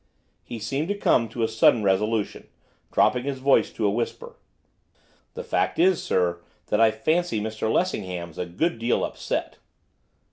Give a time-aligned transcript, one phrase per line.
[0.43, 2.47] He seemed to come to a sudden resolution,
[2.91, 4.35] dropping his voice to a whisper.
[5.35, 6.39] 'The fact is, sir,
[6.69, 9.57] that I fancy Mr Lessingham's a good deal upset.